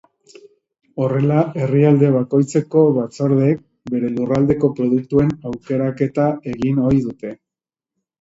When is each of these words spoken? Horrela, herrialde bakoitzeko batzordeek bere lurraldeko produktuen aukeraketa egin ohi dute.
Horrela, 1.03 1.41
herrialde 1.63 2.07
bakoitzeko 2.15 2.85
batzordeek 2.95 3.59
bere 3.95 4.09
lurraldeko 4.15 4.71
produktuen 4.79 5.29
aukeraketa 5.51 6.27
egin 6.55 6.81
ohi 6.87 7.03
dute. 7.11 7.35